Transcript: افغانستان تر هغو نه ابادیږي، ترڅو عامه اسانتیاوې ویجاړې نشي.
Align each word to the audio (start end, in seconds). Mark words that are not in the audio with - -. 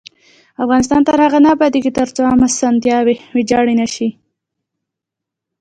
افغانستان 0.63 1.01
تر 1.07 1.17
هغو 1.25 1.39
نه 1.45 1.49
ابادیږي، 1.55 1.91
ترڅو 1.99 2.21
عامه 2.29 2.45
اسانتیاوې 2.51 3.15
ویجاړې 3.35 3.73
نشي. 3.81 4.09